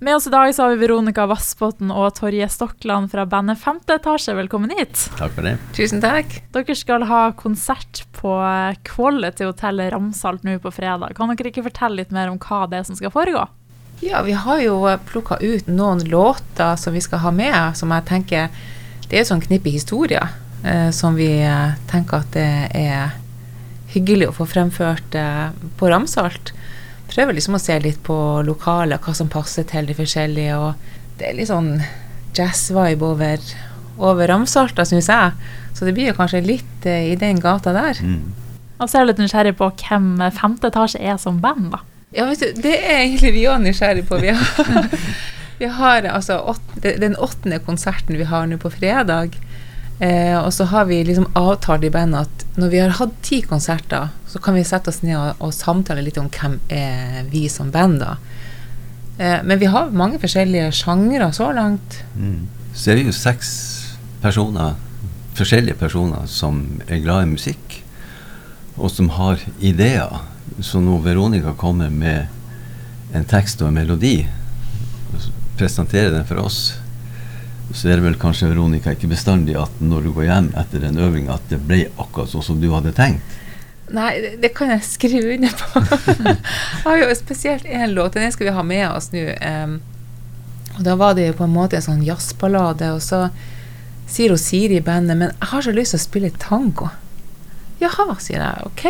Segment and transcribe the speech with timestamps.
[0.00, 3.96] Med oss i dag så har vi Veronica Vassbotn og Torje Stokland fra bandet Femte
[3.98, 4.30] etasje.
[4.38, 4.94] Velkommen hit.
[5.18, 5.56] Takk for det.
[5.74, 6.36] Tusen takk.
[6.54, 8.36] Dere skal ha konsert på
[8.86, 11.16] Quality Hotel Ramsalt nå på fredag.
[11.18, 13.42] Kan dere ikke fortelle litt mer om hva det er som skal foregå?
[13.98, 14.78] Ja, vi har jo
[15.10, 18.54] plukka ut noen låter som vi skal ha med, som jeg tenker
[19.10, 20.30] Det er sånn knippe historier
[20.62, 23.18] eh, som vi eh, tenker at det er
[23.96, 25.48] hyggelig å få fremført eh,
[25.80, 26.52] på Ramsalt
[27.10, 28.16] prøver liksom å se litt på
[28.46, 30.58] lokalet, hva som passer til de forskjellige.
[30.58, 31.78] Og det er litt sånn
[32.36, 33.42] jazz-vibe over,
[33.96, 35.54] over Ramsalta, syns jeg.
[35.76, 38.00] Så det blir jo kanskje litt eh, i den gata der.
[38.02, 38.34] Mm.
[38.78, 41.82] Og så er jeg litt nysgjerrig på hvem Femte etasje er som band, da.
[42.14, 44.20] Ja, vet du, det er egentlig vi òg nysgjerrig på.
[44.22, 44.88] Vi har,
[45.60, 49.36] vi har altså åt, den åttende konserten vi har nå på fredag.
[49.98, 53.40] Eh, og så har vi liksom avtalt i bandet at når vi har hatt ti
[53.42, 57.48] konserter, så kan vi sette oss ned og, og samtale litt om hvem er vi
[57.50, 58.14] som band, da.
[59.18, 61.98] Eh, men vi har mange forskjellige sjangre så langt.
[62.14, 62.46] Mm.
[62.74, 63.50] Så er vi jo seks
[64.22, 64.78] personer,
[65.38, 67.80] forskjellige personer, som er glad i musikk,
[68.78, 70.20] og som har ideer.
[70.62, 72.30] Så når Veronica kommer med
[73.14, 74.20] en tekst og en melodi,
[75.10, 75.26] og
[75.58, 76.76] presenterer den for oss,
[77.74, 81.00] så er det vel kanskje Veronica ikke bestandig at når du går hjem etter en
[81.04, 83.36] øving, at det ble akkurat sånn som du hadde tenkt.
[83.92, 85.80] Nei, det, kan jeg skrive under på.
[86.28, 86.34] jeg
[86.84, 89.24] har jo spesielt én låt, den skal vi ha med oss nå.
[89.40, 89.78] Um,
[90.76, 93.28] og da var det jo på en måte en sånn jazzballade, og så
[94.08, 96.90] sier hun Siri i bandet Men jeg har så lyst til å spille tango.
[97.80, 98.68] Jaha, sier jeg.
[98.68, 98.84] Ok.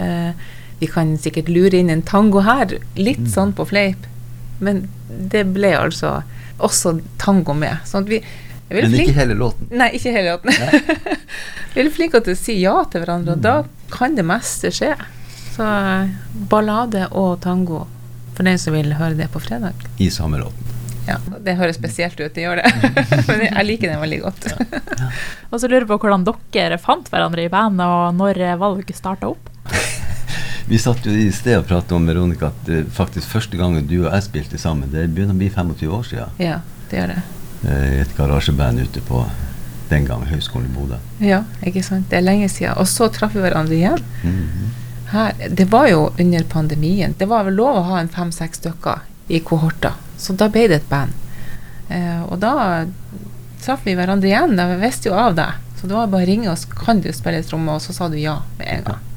[0.00, 0.36] Uh,
[0.82, 2.76] vi kan sikkert lure inn en tango her.
[2.98, 3.32] Litt mm.
[3.32, 4.08] sånn på fleip.
[4.62, 6.20] Men det ble altså
[6.58, 7.82] også tango med.
[7.88, 8.20] Sånn vi,
[8.68, 9.70] Men ikke flink, hele låten?
[9.70, 10.52] Nei, ikke hele låten.
[11.74, 13.56] vi er flinke til å si ja til hverandre, og da
[13.92, 14.94] kan det meste skje.
[15.52, 15.66] Så
[16.48, 17.84] ballade og tango,
[18.36, 19.76] for den som vil høre det på fredag.
[20.00, 20.72] I samme låten.
[21.02, 22.70] Ja, det høres spesielt ut, det gjør det.
[23.28, 24.46] Men jeg liker den veldig godt.
[24.52, 24.66] Ja.
[25.02, 25.08] Ja.
[25.50, 29.32] og så lurer jeg på hvordan dere fant hverandre i bandet, og når valget starta
[29.32, 29.51] opp?
[30.68, 34.02] Vi satt jo i sted og pratet om Veronica at uh, faktisk første gangen du
[34.04, 36.36] og jeg spilte sammen, det begynner å bli 25 år siden.
[36.42, 37.22] Ja, det gjør det.
[37.62, 39.22] I et garasjeband ute på
[39.92, 40.98] den gang Høgskolen i Bodø.
[41.22, 42.08] Ja, ikke sant.
[42.10, 42.74] Det er lenge siden.
[42.80, 44.02] Og så traff vi hverandre igjen.
[44.22, 44.70] Mm -hmm.
[45.12, 47.14] Her, det var jo under pandemien.
[47.18, 49.92] Det var vel lov å ha en fem-seks stykker i kohorter.
[50.16, 51.12] Så da ble det et band.
[51.88, 52.86] Eh, og da
[53.64, 54.58] traff vi hverandre igjen.
[54.58, 55.52] Jeg visste jo av deg.
[55.80, 56.64] Så det var bare å ringe oss.
[56.64, 57.72] Kan du spille tromme?
[57.72, 59.11] Og så sa du ja med en gang.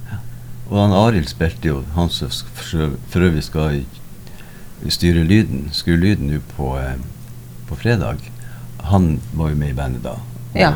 [0.70, 3.84] Og han Arild spilte jo, han som for øvrig skal
[4.90, 6.98] styre lyden, skru lyden nå på, eh,
[7.70, 8.24] på, fredag,
[8.90, 10.18] han var jo med i bandet da.
[10.53, 10.76] Og ja.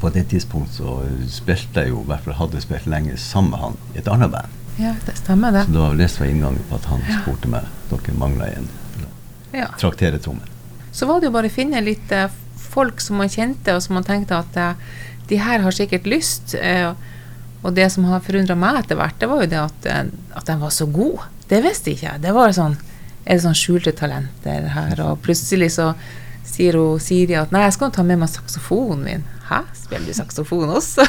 [0.00, 3.60] På det tidspunkt så spilte jeg jo, i hvert fall hadde spilt lenge sammen med
[3.60, 4.58] han i et annet band.
[4.80, 5.66] Ja, det stemmer det.
[5.68, 7.20] Så da leste jeg inngangen på at han ja.
[7.20, 8.70] spurte meg dere mangla en
[9.52, 9.68] ja.
[9.78, 10.48] trakteretrommel.
[10.92, 13.96] Så var det jo bare å finne litt eh, folk som man kjente, og som
[13.98, 14.98] man tenkte at eh,
[15.28, 16.56] de her har sikkert lyst.
[16.56, 16.92] Eh,
[17.62, 20.08] og det som har forundra meg etter hvert, det var jo det at, eh,
[20.38, 21.28] at de var så gode.
[21.48, 22.24] Det visste ikke jeg.
[22.24, 22.78] Det var sånn
[23.22, 24.98] Er det sånn skjulte talenter her?
[25.06, 25.92] Og plutselig så
[26.42, 29.22] sier hun Siri at nei, jeg skal ta med meg saksofonen min.
[29.46, 31.06] Hæ, spiller du saksofon også?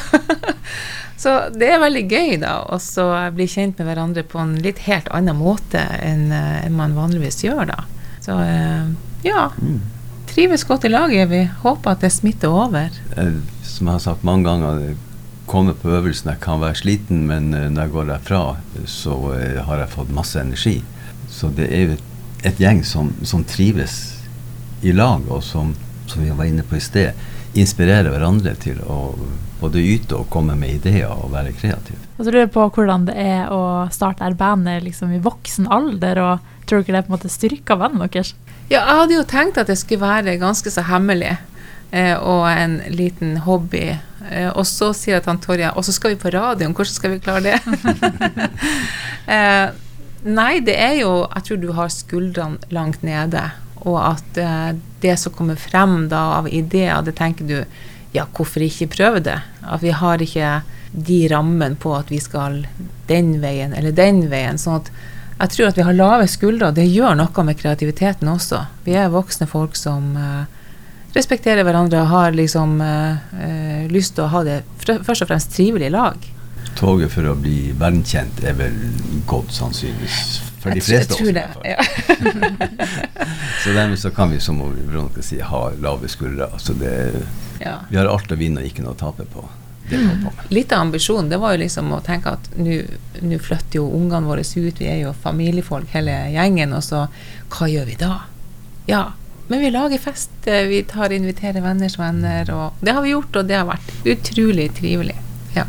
[1.23, 4.83] så det er veldig gøy, da, Og så bli kjent med hverandre på en litt
[4.85, 7.81] helt annen måte enn, eh, enn man vanligvis gjør, da.
[8.21, 8.93] Så eh,
[9.25, 9.47] ja.
[9.57, 9.81] Mm.
[10.29, 11.31] Trives godt i laget.
[11.33, 12.93] Vi håper at det smitter over.
[13.65, 14.93] Som jeg har sagt mange ganger
[15.45, 16.31] komme på øvelsen.
[16.33, 18.41] Jeg kan være sliten, men uh, når jeg går derfra,
[18.89, 20.79] så uh, har jeg fått masse energi.
[21.31, 22.03] Så det er jo et,
[22.51, 24.19] et gjeng som, som, trives
[24.83, 25.73] i lag, og som,
[26.07, 27.17] som vi var inne på i sted,
[27.53, 29.13] inspirerer hverandre til å
[29.61, 31.99] både yte og komme med ideer og være kreativ.
[32.17, 36.19] Og så lurer jeg på hvordan det er å starte bandet liksom, i voksen alder,
[36.19, 38.33] og tror dere det på en måte styrker vennen deres?
[38.71, 41.35] Ja, jeg hadde jo tenkt at det skulle være ganske så hemmelig
[41.91, 44.12] eh, og en liten hobby Eh,
[44.55, 47.13] og så sier jeg til han Torje Og så skal vi på radioen, hvordan skal
[47.15, 47.57] vi klare det?
[49.35, 49.73] eh,
[50.23, 53.43] nei, det er jo Jeg tror du har skuldrene langt nede.
[53.83, 54.69] Og at eh,
[55.03, 57.57] det som kommer frem da av ideer, det tenker du
[58.13, 59.39] Ja, hvorfor ikke prøve det?
[59.65, 60.61] At vi har ikke
[60.93, 62.67] de rammene på at vi skal
[63.09, 64.59] den veien eller den veien.
[64.61, 64.91] sånn at
[65.39, 66.69] jeg tror at vi har lave skuldre.
[66.71, 68.61] Det gjør noe med kreativiteten også.
[68.85, 70.45] Vi er voksne folk som eh,
[71.17, 73.33] respekterer hverandre og har liksom uh,
[73.91, 76.29] lyst til å ha det først og fremst trivelig i lag.
[76.77, 78.75] Toget for å bli verdenskjent er vel
[79.29, 80.41] godt sannsynligvis.
[80.63, 81.33] For de fleste av oss.
[81.35, 81.83] Det, ja.
[83.63, 86.47] så dermed så kan vi, som Veronica sier, ha lave skuldre.
[86.55, 86.93] Altså det,
[87.59, 87.81] ja.
[87.89, 89.43] Vi har alt å vinne og ikke noe å tape på.
[89.91, 90.29] Mm.
[90.55, 94.45] Litt av ambisjonen det var jo liksom å tenke at nå flytter jo ungene våre
[94.45, 97.05] ut, vi er jo familiefolk hele gjengen, og så
[97.51, 98.13] hva gjør vi da?
[98.87, 99.03] Ja.
[99.47, 103.35] Men vi lager fest, eh, vi tar inviterer venners venner, og det har vi gjort,
[103.35, 105.17] og det har vært utrolig trivelig.
[105.55, 105.65] Ja.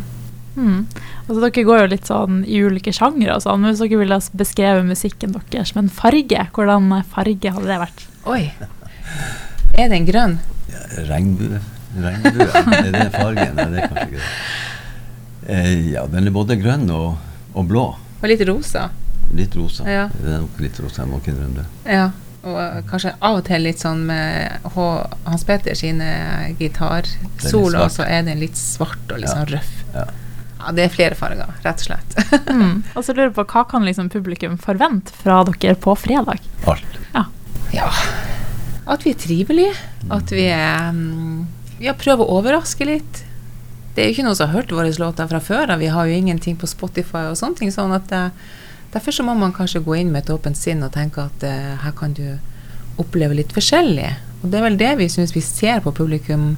[0.56, 0.86] Mm.
[1.24, 3.62] Altså, dere går jo litt sånn i ulike sjangre og sånn.
[3.62, 8.06] men Hvis dere ville beskrevet musikken deres med en farge, hvordan farge hadde det vært?
[8.30, 8.42] Oi.
[9.74, 10.38] Er den grønn?
[10.70, 11.60] Ja, regnbue.
[11.98, 12.48] Regnbue.
[12.78, 13.56] Er det fargen?
[13.58, 14.32] Nei, det er kanskje ikke det.
[15.44, 17.16] Eh, ja, den er både grønn og,
[17.52, 17.88] og blå.
[18.22, 18.86] Og litt rosa.
[19.34, 19.84] Litt rosa.
[19.90, 20.04] Ja.
[20.12, 21.66] Det er nok litt rosa, jeg må ikke innrømme det.
[21.90, 22.06] Ja.
[22.44, 24.84] Og kanskje av og til litt sånn med H
[25.24, 26.08] Hans Peter sine
[26.58, 29.34] gitarsoloer, så er den litt svart og litt Ja.
[29.38, 29.72] sånn røff.
[29.94, 30.04] Ja.
[30.64, 32.14] Ja, det er flere farger, rett og slett.
[32.54, 32.82] Mm.
[32.94, 36.40] Og så lurer jeg på hva kan liksom publikum forvente fra dere på fredag?
[36.70, 36.98] Alt.
[37.74, 37.90] Ja.
[38.86, 39.74] At vi er trivelige.
[40.12, 41.46] At vi er mm,
[41.82, 43.24] Ja, prøver å overraske litt.
[43.94, 45.78] Det er jo ikke noen som har hørt våre låter fra før av.
[45.82, 47.72] Vi har jo ingenting på Spotify og sånne ting.
[47.74, 48.30] Sånn at eh,
[48.94, 51.74] derfor så må man kanskje gå inn med et åpent sinn og tenke at uh,
[51.82, 52.38] her kan du
[53.00, 54.08] oppleve litt forskjellig.
[54.42, 56.54] Og det er vel det vi syns vi ser på publikum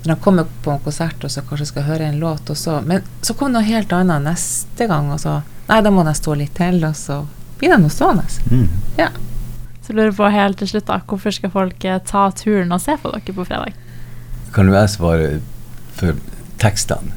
[0.00, 2.80] når de kommer på en konsert og så kanskje skal høre en låt, og så
[2.80, 5.40] Men så kommer noe helt annet neste gang, og så
[5.70, 7.20] Nei, da må de stå litt til, og så
[7.60, 8.24] blir de nå stående.
[8.50, 8.64] Mm.
[8.98, 9.10] Ja.
[9.86, 12.82] Så lurer jeg på helt til slutt da, hvorfor skal folk eh, ta turen og
[12.82, 13.76] se på dere på fredag?
[14.50, 15.28] Kan jo jeg svare
[15.94, 16.18] for
[16.58, 17.14] tekstene?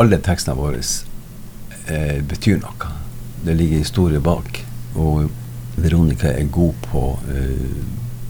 [0.00, 2.90] Alle tekstene våre eh, betyr noe.
[3.44, 4.64] Det ligger historie bak.
[4.94, 5.28] Og
[5.78, 7.76] Veronica er god på, uh,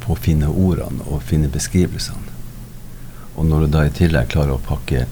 [0.05, 2.34] på å finne ordene og finne beskrivelsene.
[3.38, 5.06] Og når du da i tillegg klarer å pakke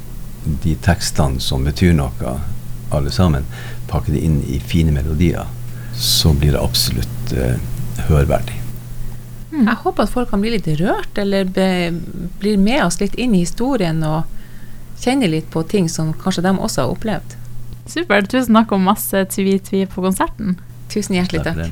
[0.65, 2.37] de tekstene som betyr noe,
[2.95, 3.47] alle sammen,
[3.91, 5.47] pakke det inn i fine melodier,
[5.97, 7.57] så blir det absolutt uh,
[8.11, 8.61] hørverdig.
[9.53, 9.67] Mm.
[9.69, 11.69] Jeg håper at folk kan bli litt rørt, eller be,
[12.41, 14.27] blir med oss litt inn i historien og
[15.01, 17.37] kjenner litt på ting som kanskje de også har opplevd.
[17.91, 18.31] Supert.
[18.33, 20.57] Tusen takk og masse tvi-tvi på konserten.
[20.93, 21.67] Tusen hjertelig Takk.